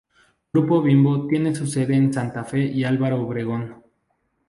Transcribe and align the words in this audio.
Grupo 0.51 0.81
Bimbo 0.81 1.27
tiene 1.27 1.53
su 1.53 1.67
sede 1.67 1.95
en 1.95 2.11
Santa 2.11 2.43
Fe 2.43 2.65
y 2.65 2.85
Álvaro 2.85 3.21
Obregón. 3.21 3.83